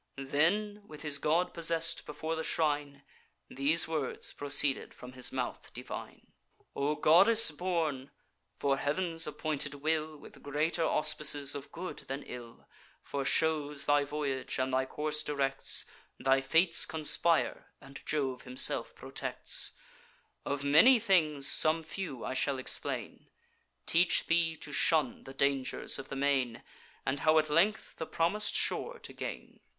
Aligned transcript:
Then, 0.17 0.81
with 0.87 1.03
his 1.03 1.19
god 1.19 1.53
possess'd, 1.53 2.07
before 2.07 2.33
the 2.35 2.41
shrine, 2.43 3.03
These 3.49 3.87
words 3.87 4.33
proceeded 4.33 4.95
from 4.95 5.11
his 5.11 5.31
mouth 5.31 5.71
divine: 5.75 6.31
'O 6.75 6.95
goddess 6.95 7.51
born, 7.51 8.09
(for 8.57 8.77
Heav'n's 8.77 9.27
appointed 9.27 9.75
will, 9.75 10.17
With 10.17 10.41
greater 10.41 10.83
auspices 10.83 11.53
of 11.53 11.71
good 11.71 11.97
than 12.07 12.23
ill, 12.23 12.67
Foreshows 13.03 13.85
thy 13.85 14.03
voyage, 14.03 14.57
and 14.57 14.73
thy 14.73 14.87
course 14.87 15.21
directs; 15.21 15.85
Thy 16.19 16.41
fates 16.41 16.87
conspire, 16.87 17.67
and 17.79 18.01
Jove 18.03 18.41
himself 18.41 18.95
protects,) 18.95 19.73
Of 20.47 20.63
many 20.63 20.97
things 20.97 21.47
some 21.47 21.83
few 21.83 22.25
I 22.25 22.33
shall 22.33 22.57
explain, 22.57 23.29
Teach 23.85 24.25
thee 24.25 24.55
to 24.55 24.71
shun 24.71 25.25
the 25.25 25.33
dangers 25.35 25.99
of 25.99 26.09
the 26.09 26.15
main, 26.15 26.63
And 27.05 27.19
how 27.19 27.37
at 27.37 27.51
length 27.51 27.97
the 27.97 28.07
promis'd 28.07 28.55
shore 28.55 28.97
to 28.97 29.13
gain. 29.13 29.59